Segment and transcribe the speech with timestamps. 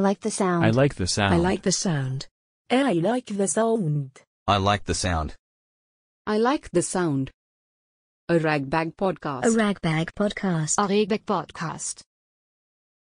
[0.00, 0.64] like the sound.
[0.64, 1.34] I like the sound.
[1.34, 2.26] I like the sound.
[2.70, 4.20] I like the sound.
[4.46, 5.36] I like the sound.
[6.26, 7.30] I like the sound.
[8.28, 9.44] A ragbag podcast.
[9.46, 10.74] A ragbag podcast.
[10.78, 12.02] A ragbag podcast.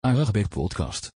[0.03, 1.09] A ragbag podcast.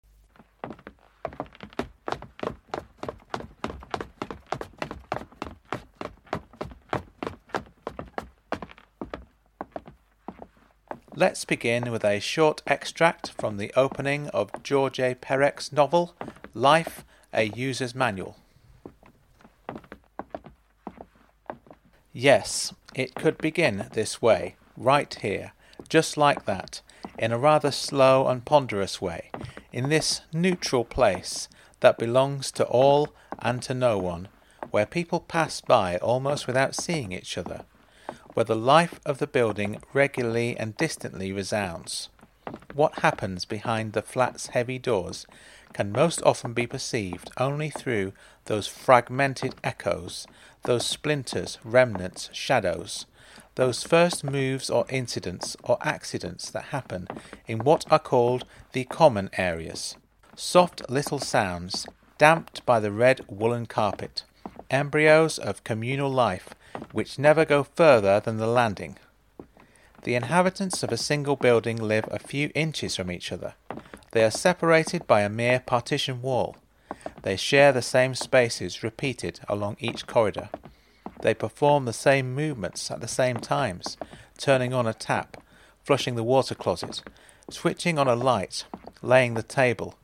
[11.18, 15.16] Let's begin with a short extract from the opening of George A.
[15.16, 16.14] Perec's novel,
[16.54, 18.36] Life, a User's Manual.
[22.12, 25.54] Yes, it could begin this way, right here,
[25.88, 26.82] just like that,
[27.18, 29.32] in a rather slow and ponderous way,
[29.72, 31.48] in this neutral place
[31.80, 33.08] that belongs to all
[33.40, 34.28] and to no one,
[34.70, 37.64] where people pass by almost without seeing each other
[38.38, 42.08] where the life of the building regularly and distantly resounds.
[42.72, 45.26] What happens behind the flat's heavy doors
[45.72, 48.12] can most often be perceived only through
[48.44, 50.24] those fragmented echoes,
[50.62, 53.06] those splinters, remnants, shadows,
[53.56, 57.08] those first moves or incidents or accidents that happen
[57.48, 59.96] in what are called the common areas.
[60.36, 64.22] Soft little sounds, damped by the red woolen carpet,
[64.70, 66.54] embryos of communal life
[66.92, 68.96] which never go further than the landing.
[70.02, 73.54] The inhabitants of a single building live a few inches from each other.
[74.12, 76.56] They are separated by a mere partition wall.
[77.22, 80.50] They share the same spaces repeated along each corridor.
[81.20, 83.96] They perform the same movements at the same times,
[84.38, 85.36] turning on a tap,
[85.82, 87.02] flushing the water closet,
[87.50, 88.64] switching on a light,
[89.02, 89.96] laying the table,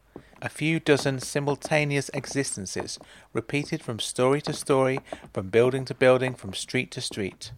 [0.44, 2.98] a few dozen simultaneous existences,
[3.32, 5.00] repeated from story to story,
[5.32, 7.50] from building to building, from street to street.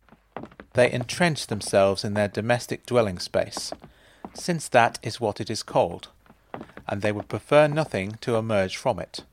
[0.75, 3.73] They entrench themselves in their domestic dwelling space,
[4.35, 6.09] since that is what it is called,
[6.87, 9.25] and they would prefer nothing to emerge from it.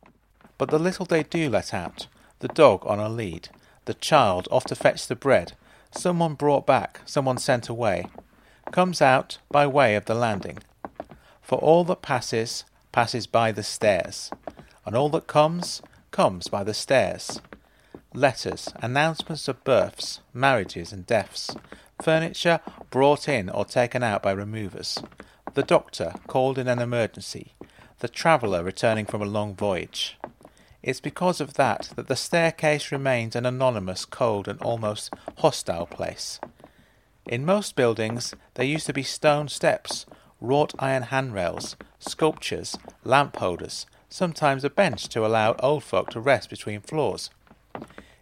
[0.58, 2.08] But the little they do let out,
[2.40, 3.50] the dog on a lead,
[3.86, 5.54] the child off to fetch the bread,
[5.92, 8.08] someone brought back, someone sent away,
[8.72, 10.58] comes out by way of the landing.
[11.44, 14.32] For all that passes, passes by the stairs,
[14.86, 15.82] and all that comes,
[16.12, 17.42] comes by the stairs.
[18.14, 21.54] Letters, announcements of births, marriages, and deaths,
[22.02, 22.62] furniture
[22.92, 25.00] brought in or taken out by removers,
[25.56, 27.54] the doctor called in an emergency,
[28.00, 30.18] the traveller returning from a long voyage.
[30.84, 36.40] It's because of that that the staircase remains an anonymous, cold, and almost hostile place.
[37.26, 40.06] In most buildings there used to be stone steps,
[40.44, 46.50] wrought iron handrails, sculptures, lamp holders, sometimes a bench to allow old folk to rest
[46.50, 47.30] between floors.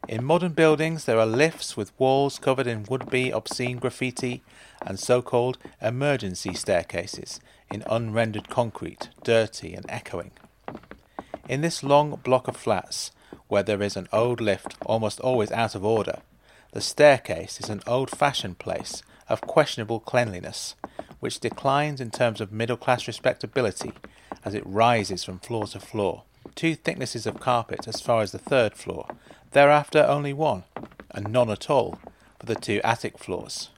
[0.08, 4.44] In modern buildings, there are lifts with walls covered in would be obscene graffiti
[4.86, 7.40] and so called emergency staircases
[7.72, 10.31] in unrendered concrete, dirty and echoing.
[11.50, 13.12] In this long block of flats,
[13.48, 16.20] where there is an old lift almost always out of order,
[16.72, 20.75] the staircase is an old fashioned place of questionable cleanliness,
[21.19, 23.94] which declines in terms of middle class respectability
[24.44, 26.24] as it rises from floor to floor.
[26.56, 29.08] Two thicknesses of carpet as far as the third floor,
[29.52, 30.64] thereafter only one,
[31.12, 31.97] and none at all
[32.40, 33.69] for the two attic floors.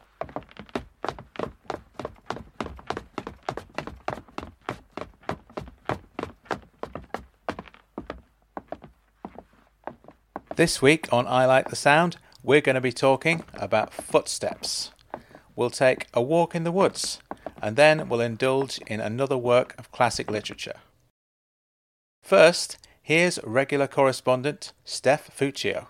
[10.56, 14.92] This week on I Like the Sound, we're going to be talking about footsteps.
[15.56, 17.20] We'll take a walk in the woods
[17.62, 20.80] and then we'll indulge in another work of classic literature.
[22.22, 25.88] First, here's regular correspondent Steph Fuccio.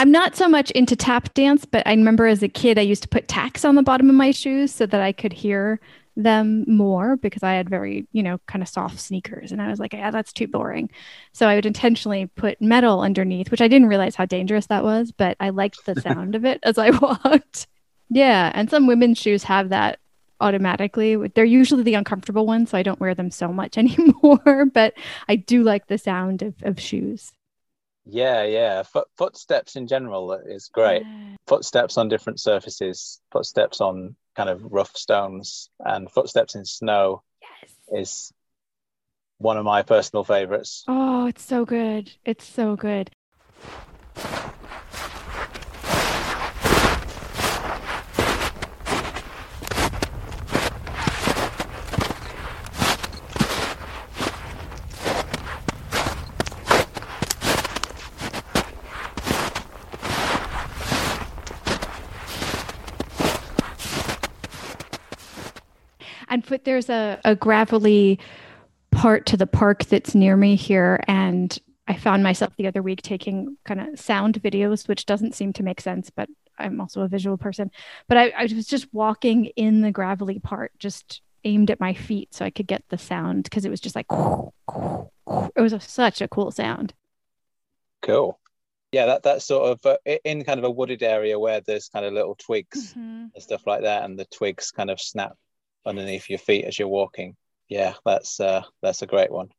[0.00, 3.02] I'm not so much into tap dance, but I remember as a kid I used
[3.02, 5.80] to put tacks on the bottom of my shoes so that I could hear
[6.18, 9.52] them more because I had very, you know, kind of soft sneakers.
[9.52, 10.90] And I was like, yeah, that's too boring.
[11.32, 15.12] So I would intentionally put metal underneath, which I didn't realize how dangerous that was,
[15.12, 17.68] but I liked the sound of it as I walked.
[18.10, 20.00] Yeah, and some women's shoes have that
[20.40, 21.16] automatically.
[21.28, 24.94] They're usually the uncomfortable ones, so I don't wear them so much anymore, but
[25.28, 27.32] I do like the sound of, of shoes.
[28.10, 28.82] Yeah, yeah.
[28.82, 31.02] Foot, footsteps in general is great.
[31.02, 31.36] Yeah.
[31.46, 37.72] Footsteps on different surfaces, footsteps on kind of rough stones, and footsteps in snow yes.
[38.00, 38.32] is
[39.38, 40.84] one of my personal favorites.
[40.86, 42.12] Oh, it's so good.
[42.24, 43.10] It's so good.
[66.58, 68.18] Put there's a, a gravelly
[68.90, 73.00] part to the park that's near me here and I found myself the other week
[73.00, 76.28] taking kind of sound videos, which doesn't seem to make sense, but
[76.58, 77.70] I'm also a visual person.
[78.08, 82.34] But I, I was just walking in the gravelly part, just aimed at my feet
[82.34, 86.20] so I could get the sound because it was just like it was a, such
[86.20, 86.92] a cool sound.
[88.02, 88.38] Cool.
[88.92, 92.04] Yeah, that that sort of uh, in kind of a wooded area where there's kind
[92.04, 93.26] of little twigs Mm-hmm.
[93.34, 95.36] and stuff like that, and the twigs kind of snap
[95.88, 97.36] underneath your feet as you're walking.
[97.68, 99.50] Yeah, that's uh, that's a great one.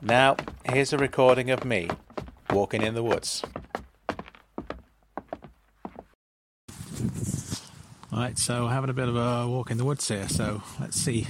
[0.00, 1.88] Now, here's a recording of me
[2.50, 3.42] walking in the woods.
[8.12, 11.26] Right, so having a bit of a walk in the woods here, so let's see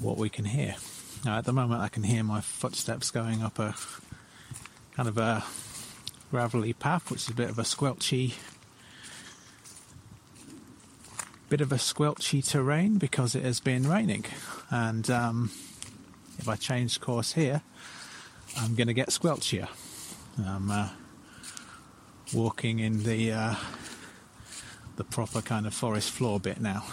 [0.00, 0.76] what we can hear.
[1.24, 3.74] Now, at the moment, I can hear my footsteps going up a
[4.94, 5.44] kind of a
[6.30, 8.34] gravelly path, which is a bit of a squelchy,
[11.50, 14.24] bit of a squelchy terrain because it has been raining,
[14.70, 15.50] and um,
[16.38, 17.62] if I change course here,
[18.56, 19.68] I'm going to get squelchier.
[20.38, 20.88] I'm uh,
[22.32, 23.54] walking in the uh,
[24.94, 26.84] the proper kind of forest floor bit now.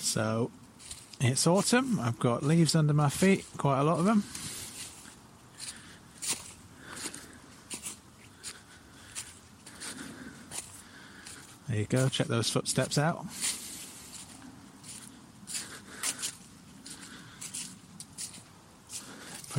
[0.00, 0.50] So
[1.20, 2.00] it's autumn.
[2.00, 4.24] I've got leaves under my feet, quite a lot of them.
[11.68, 12.08] There you go.
[12.08, 13.26] Check those footsteps out.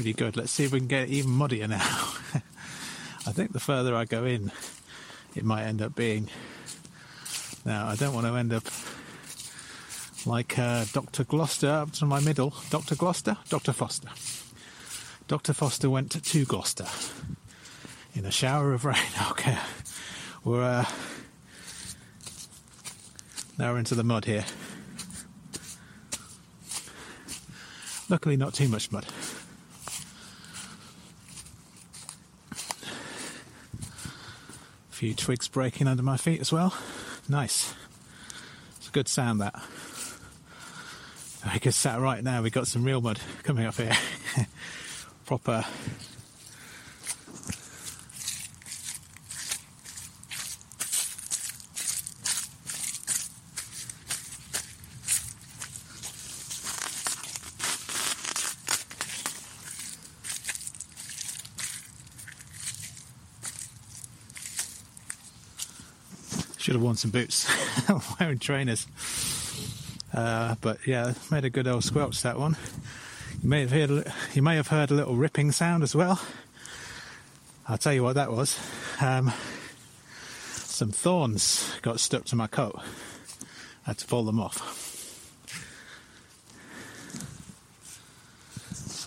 [0.02, 0.38] pretty good.
[0.38, 1.76] Let's see if we can get it even muddier now.
[3.28, 4.50] I think the further I go in,
[5.36, 6.30] it might end up being.
[7.66, 8.64] Now, I don't want to end up
[10.26, 11.26] like uh, Dr.
[11.26, 12.54] Gloucester up to my middle.
[12.70, 12.96] Dr.
[12.96, 13.36] Gloucester?
[13.50, 13.74] Dr.
[13.74, 14.08] Foster.
[15.28, 15.52] Dr.
[15.52, 16.88] Foster went to Gloucester
[18.14, 18.96] in a shower of rain.
[19.32, 19.58] Okay,
[20.46, 20.86] we're uh,
[23.60, 24.46] now we're into the mud here.
[28.08, 29.06] Luckily, not too much mud.
[32.54, 32.56] A
[34.90, 36.74] few twigs breaking under my feet as well.
[37.28, 37.74] Nice.
[38.78, 39.54] It's a good sound that.
[41.46, 43.92] I guess sat right now we've got some real mud coming up here.
[45.26, 45.66] Proper
[66.90, 67.48] Worn some boots.
[68.20, 68.88] Wearing trainers.
[70.12, 72.58] Uh, but yeah, made a good old squelch that one.
[73.44, 76.20] You may have heard a you may have heard a little ripping sound as well.
[77.68, 78.60] I'll tell you what that was.
[79.00, 79.32] Um,
[80.48, 82.74] some thorns got stuck to my coat.
[83.86, 84.58] I had to pull them off.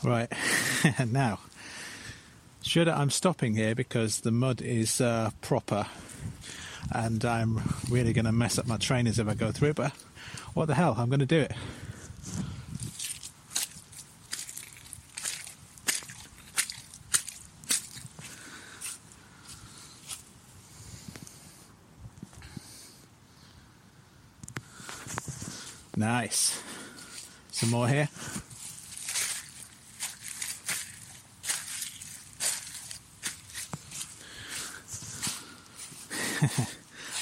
[0.04, 0.32] Right
[1.10, 1.40] now,
[2.62, 5.86] should I'm stopping here because the mud is uh, proper
[6.90, 9.74] and I'm really going to mess up my trainers if I go through.
[9.74, 9.92] But
[10.54, 10.94] what the hell?
[10.98, 11.52] I'm going to do it.
[25.96, 26.60] Nice.
[27.52, 28.08] Some more here.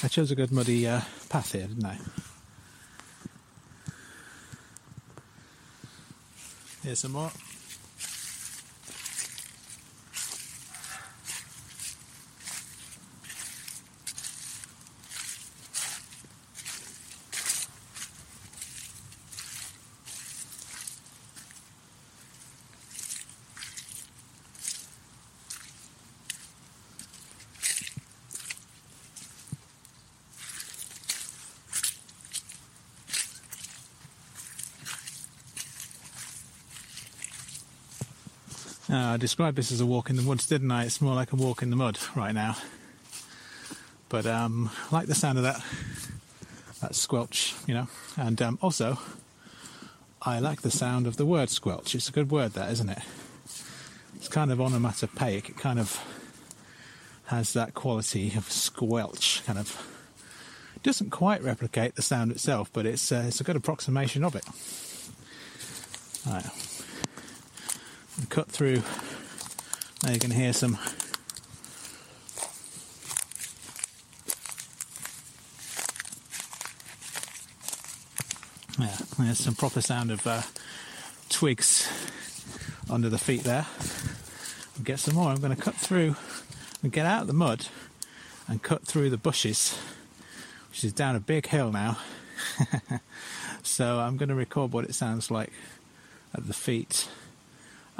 [0.11, 0.99] chose a good muddy uh,
[1.29, 1.97] path here, didn't I?
[6.83, 7.31] Here's some more.
[38.91, 40.83] Uh, I described this as a walk in the woods, didn't I?
[40.83, 42.57] It's more like a walk in the mud right now.
[44.09, 45.63] But um, I like the sound of that
[46.81, 47.87] that squelch, you know.
[48.17, 48.99] And um, also,
[50.21, 51.95] I like the sound of the word squelch.
[51.95, 52.99] It's a good word, that isn't it?
[54.17, 55.47] It's kind of onomatopoeic.
[55.47, 55.97] It kind of
[57.27, 59.41] has that quality of squelch.
[59.45, 59.87] Kind of
[60.83, 64.43] doesn't quite replicate the sound itself, but it's uh, it's a good approximation of it.
[66.27, 66.71] All right
[68.17, 68.81] and cut through.
[70.03, 70.77] Now you can hear some
[78.79, 80.41] Yeah, there's some proper sound of uh,
[81.27, 81.87] twigs
[82.89, 83.67] under the feet there.
[84.77, 85.29] I'll get some more.
[85.29, 86.15] I'm going to cut through
[86.81, 87.67] and get out of the mud
[88.47, 89.77] and cut through the bushes,
[90.69, 91.97] which is down a big hill now.
[93.61, 95.51] so I'm going to record what it sounds like
[96.33, 97.09] at the feet.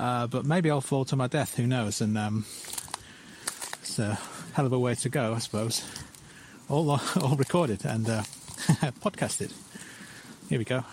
[0.01, 2.01] Uh, but maybe I'll fall to my death, who knows?
[2.01, 2.43] And um,
[3.81, 4.17] it's a
[4.53, 5.85] hell of a way to go, I suppose.
[6.69, 6.89] All,
[7.21, 8.23] all recorded and uh,
[9.03, 9.53] podcasted.
[10.49, 10.83] Here we go.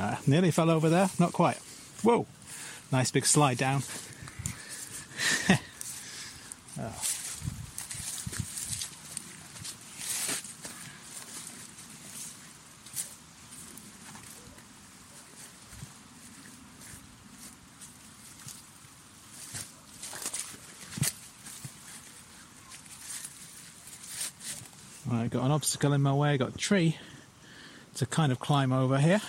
[0.00, 1.56] Uh, nearly fell over there, not quite.
[2.02, 2.26] Whoa!
[2.92, 3.82] Nice big slide down.
[6.80, 7.02] Oh.
[25.10, 26.98] Right, got an obstacle in my way, got a tree
[27.94, 29.22] to kind of climb over here.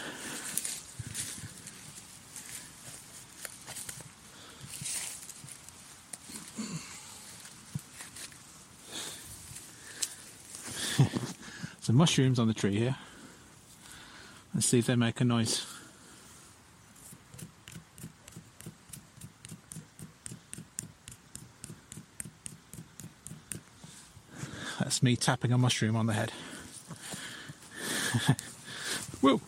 [11.90, 12.96] Some mushrooms on the tree here.
[14.54, 15.66] Let's see if they make a noise.
[24.80, 26.30] That's me tapping a mushroom on the head.
[29.22, 29.42] Whoa!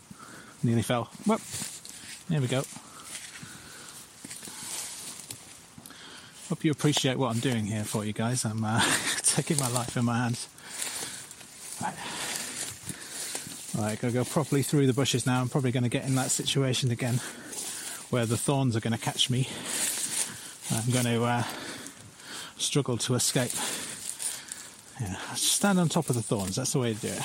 [0.64, 1.10] Nearly fell.
[1.24, 1.40] Whoop!
[2.28, 2.64] There we go.
[6.48, 8.44] Hope you appreciate what I'm doing here for you guys.
[8.44, 8.84] I'm uh,
[9.22, 10.48] taking my life in my hands.
[11.80, 11.94] Right.
[13.82, 15.40] Right, gotta go properly through the bushes now.
[15.40, 17.16] I'm probably going to get in that situation again
[18.10, 19.48] where the thorns are going to catch me.
[20.70, 21.42] I'm going to uh,
[22.56, 23.50] struggle to escape.
[25.00, 26.54] Yeah, stand on top of the thorns.
[26.54, 27.22] That's the way to do it.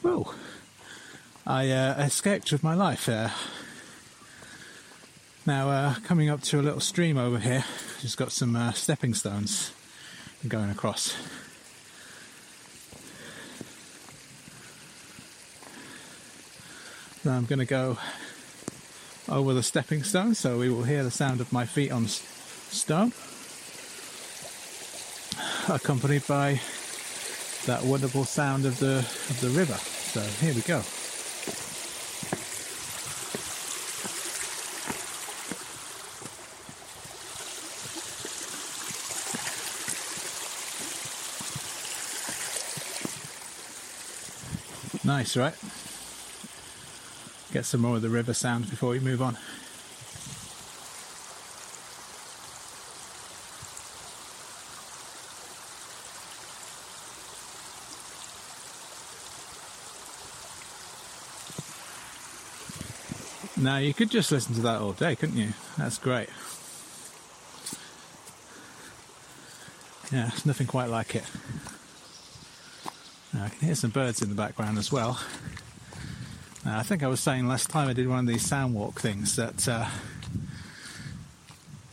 [0.00, 0.32] Whoa!
[1.46, 3.34] I uh, escaped with my life there.
[5.46, 7.64] Now, uh, coming up to a little stream over here,
[8.00, 9.72] just got some uh, stepping stones
[10.46, 11.16] going across.
[17.24, 17.96] Now I'm going to go
[19.28, 23.12] over the stepping stone so we will hear the sound of my feet on stone,
[25.68, 26.60] accompanied by
[27.66, 29.74] that wonderful sound of the of the river.
[29.74, 30.82] So here we go.
[45.10, 45.54] Nice, right?
[47.52, 49.36] Get some more of the river sound before we move on.
[63.60, 65.54] Now you could just listen to that all day, couldn't you?
[65.76, 66.28] That's great.
[70.12, 71.24] Yeah, nothing quite like it.
[73.32, 75.20] Now, I can hear some birds in the background as well.
[76.64, 79.00] Now, I think I was saying last time I did one of these sound walk
[79.00, 79.86] things that uh,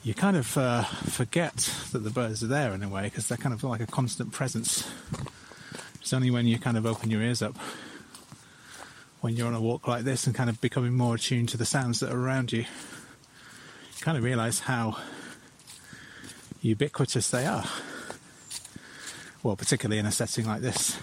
[0.04, 1.56] you kind of uh, forget
[1.92, 4.32] that the birds are there in a way because they're kind of like a constant
[4.32, 4.90] presence.
[6.02, 7.56] It's only when you kind of open your ears up
[9.22, 11.66] when you're on a walk like this and kind of becoming more attuned to the
[11.66, 12.66] sounds that are around you, you
[14.02, 14.98] kind of realize how
[16.62, 17.66] ubiquitous they are.
[19.44, 20.98] Well, particularly in a setting like this.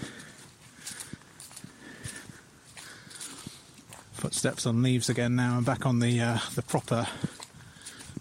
[4.25, 5.55] Footsteps on leaves again now.
[5.55, 7.07] I'm back on the uh, the proper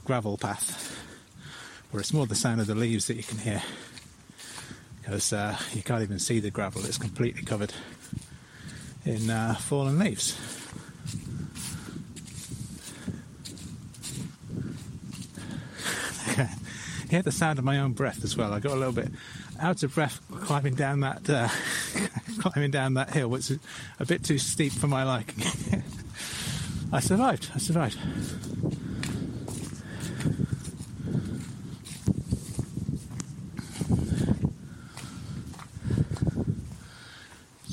[0.03, 1.01] gravel path,
[1.91, 3.63] where it's more the sound of the leaves that you can hear,
[5.01, 7.74] because uh, you can't even see the gravel; it's completely covered
[9.05, 10.38] in uh, fallen leaves.
[17.10, 18.51] Hear the sound of my own breath as well.
[18.51, 19.07] I got a little bit
[19.57, 21.48] out of breath climbing down that uh,
[22.39, 23.60] climbing down that hill, which is
[24.01, 25.45] a bit too steep for my liking.
[26.93, 27.50] I survived.
[27.55, 27.97] I survived.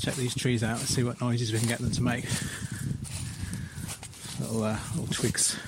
[0.01, 2.25] Check these trees out and see what noises we can get them to make.
[4.41, 5.59] little, uh, little twigs.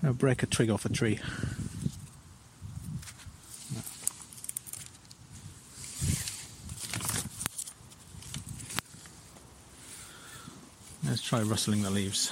[0.00, 1.20] Gonna break a twig off a tree.
[11.16, 12.30] Let's try rustling the leaves.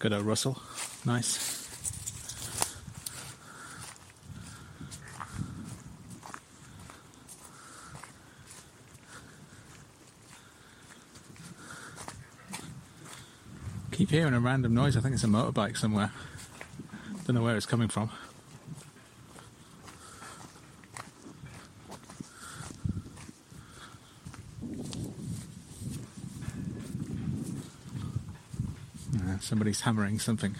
[0.00, 0.60] Good old rustle.
[1.04, 1.68] Nice.
[13.92, 14.96] Keep hearing a random noise.
[14.96, 16.10] I think it's a motorbike somewhere.
[17.28, 18.10] Don't know where it's coming from.
[29.26, 30.56] Uh, somebody's hammering something.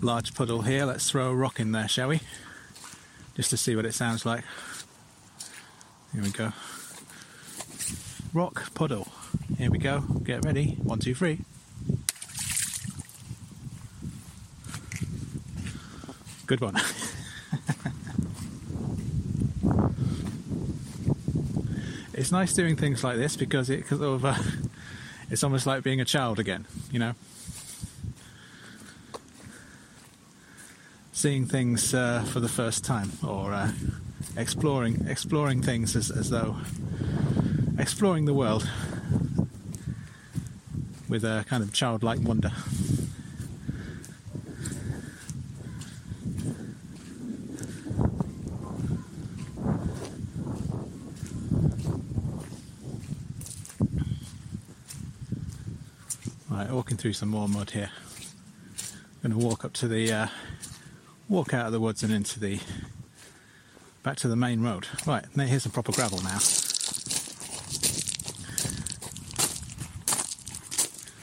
[0.00, 0.84] Large puddle here.
[0.84, 2.20] Let's throw a rock in there, shall we?
[3.36, 4.44] Just to see what it sounds like.
[6.12, 6.52] Here we go.
[8.32, 9.08] Rock puddle.
[9.56, 10.00] Here we go.
[10.00, 10.76] Get ready.
[10.82, 11.40] One, two, three.
[16.46, 16.76] Good one.
[22.18, 24.34] it's nice doing things like this because it sort of uh,
[25.30, 27.14] it's almost like being a child again, you know.
[31.12, 33.70] Seeing things uh, for the first time, or uh,
[34.36, 36.56] exploring exploring things as, as though
[37.78, 38.68] exploring the world
[41.08, 42.52] with a kind of childlike wonder.
[56.58, 57.90] Right, walking through some more mud here.
[59.22, 60.26] I'm going to walk up to the, uh,
[61.28, 62.58] walk out of the woods and into the,
[64.02, 64.88] back to the main road.
[65.06, 66.38] Right, here's some proper gravel now.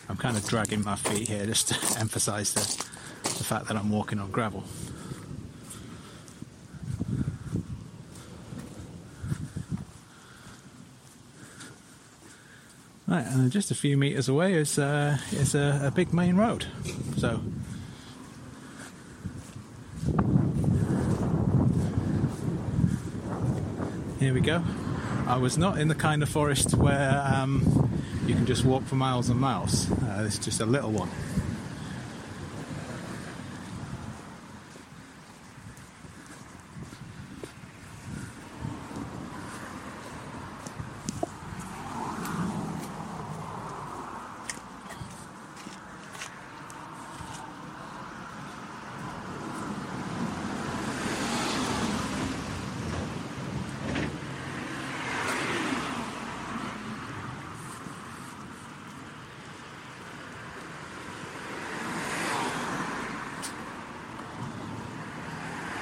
[0.08, 2.62] I'm kind of dragging my feet here just to emphasise the,
[3.38, 4.64] the fact that I'm walking on gravel.
[13.16, 16.66] Right, and just a few metres away is uh, is a, a big main road.
[17.16, 17.40] So
[24.20, 24.62] here we go.
[25.28, 27.90] I was not in the kind of forest where um,
[28.28, 29.90] you can just walk for miles and miles.
[29.90, 31.10] Uh, is just a little one.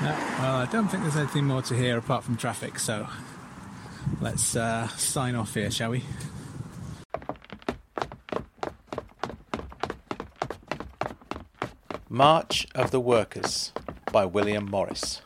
[0.01, 0.09] No,
[0.41, 3.05] well, I don't think there's anything more to hear apart from traffic, so
[4.21, 6.05] let's uh, sign off here, shall we?
[12.07, 13.73] March of the Workers
[14.13, 15.21] by William Morris.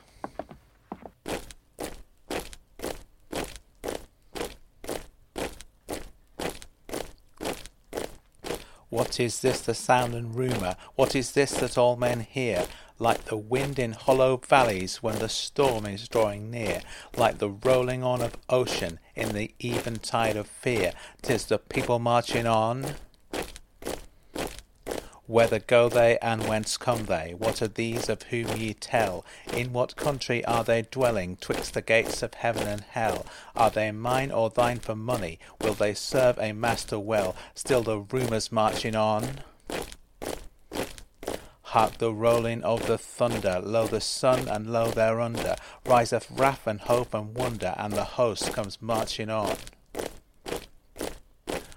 [8.90, 10.78] What is this the sound and rumour?
[10.96, 12.66] What is this that all men hear?
[13.00, 16.82] Like the wind in hollow valleys when the storm is drawing near,
[17.16, 20.94] like the rolling on of ocean in the eventide of fear.
[21.22, 22.96] Tis the people marching on.
[25.28, 27.36] Whither go they, and whence come they?
[27.38, 29.26] What are these of whom ye tell?
[29.52, 31.36] In what country are they dwelling?
[31.36, 33.26] Twixt the gates of heaven and hell.
[33.54, 35.38] Are they mine or thine for money?
[35.62, 37.36] Will they serve a master well?
[37.54, 39.42] Still the rumours marching on.
[41.78, 46.82] Hark the rolling of the thunder, lo the sun and lo thereunder, riseth wrath and
[46.82, 49.56] hope and wonder, and the host comes marching on.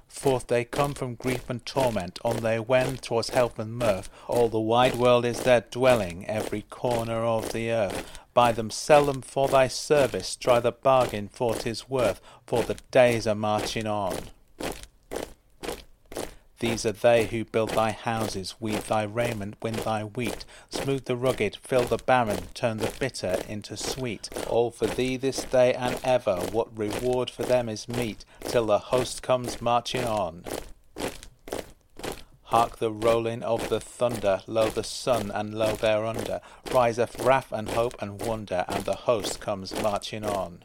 [0.09, 4.09] Forth they come from grief and torment, on they wend towards health and mirth.
[4.27, 8.21] All the wide world is their dwelling, every corner of the earth.
[8.33, 12.79] Buy them, sell them for thy service, try the bargain for 'tis worth, for the
[12.91, 14.31] days are marching on.
[16.61, 21.16] These are they who build thy houses, weave thy raiment, win thy wheat, smooth the
[21.16, 24.29] rugged, fill the barren, turn the bitter into sweet.
[24.46, 28.79] All for thee this day and ever, what reward for them is meet, till the
[28.79, 30.44] host comes marching on.
[32.42, 37.70] Hark the rolling of the thunder, lo the sun and lo thereunder, riseth wrath and
[37.70, 40.64] hope and wonder, and the host comes marching on.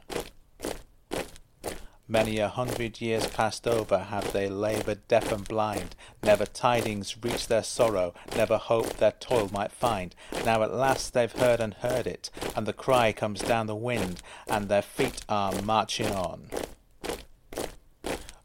[2.07, 7.49] Many a hundred years passed over have they laboured deaf and blind, never tidings reached
[7.49, 10.13] their sorrow, never hope their toil might find.
[10.45, 14.21] Now at last they've heard and heard it, and the cry comes down the wind,
[14.47, 16.49] and their feet are marching on.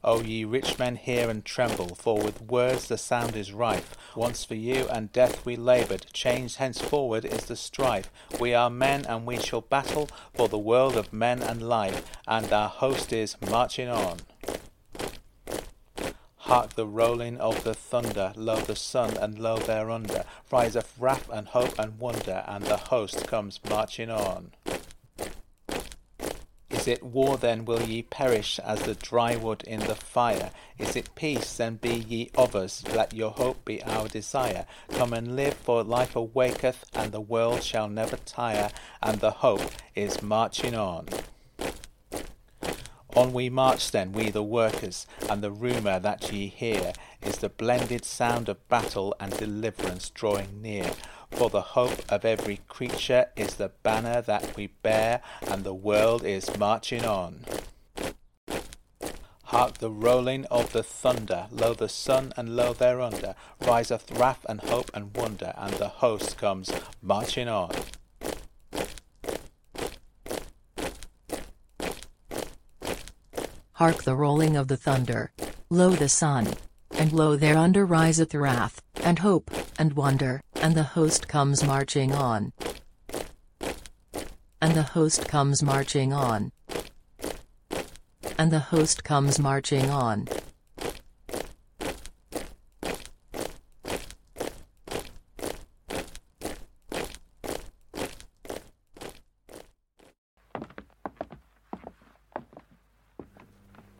[0.02, 3.94] O ye rich men, hear and tremble, for with words the sound is rife.
[4.16, 8.10] Once for you and death we laboured, changed henceforward is the strife.
[8.40, 12.52] We are men and we shall battle for the world of men and life, and
[12.52, 14.18] our host is marching on.
[16.36, 21.46] Hark the rolling of the thunder, lo the sun and lo thereunder, riseth wrath and
[21.48, 24.50] hope and wonder, and the host comes marching on.
[26.90, 30.50] It war then will ye perish as the dry wood in the fire?
[30.76, 32.82] Is it peace then be ye of us?
[32.92, 34.66] Let your hope be our desire.
[34.88, 39.70] Come and live, for life awaketh, and the world shall never tire, and the hope
[39.94, 41.06] is marching on.
[43.14, 47.48] On we march then, we the workers, and the rumour that ye hear is the
[47.48, 50.90] blended sound of battle and deliverance drawing near.
[51.32, 56.24] For the hope of every creature is the banner that we bear, and the world
[56.24, 57.44] is marching on.
[59.44, 64.60] Hark the rolling of the thunder, lo the sun and lo thereunder, riseth wrath and
[64.60, 66.70] hope and wonder, and the host comes
[67.02, 67.72] marching on.
[73.72, 75.32] Hark the rolling of the thunder.
[75.70, 76.46] Lo the sun.
[76.92, 82.52] And lo thereunder riseth wrath, and hope, and wonder, and the host comes marching on.
[84.60, 86.52] And the host comes marching on.
[88.38, 90.28] And the host comes marching on.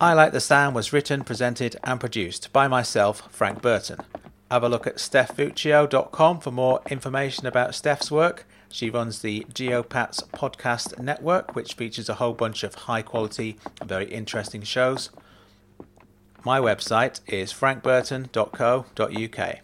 [0.02, 3.98] I Like the Sound was written, presented, and produced by myself, Frank Burton.
[4.50, 8.46] Have a look at stephfuccio.com for more information about Steph's work.
[8.70, 14.06] She runs the Geopats podcast network, which features a whole bunch of high quality very
[14.06, 15.10] interesting shows.
[16.46, 19.56] My website is frankburton.co.uk.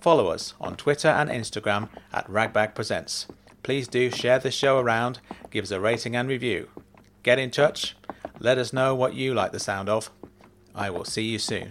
[0.00, 3.26] Follow us on Twitter and Instagram at Ragbag Presents.
[3.64, 5.18] Please do share the show around,
[5.50, 6.68] give us a rating and review.
[7.24, 7.96] Get in touch,
[8.42, 10.10] let us know what you like the sound of.
[10.74, 11.70] I will see you soon.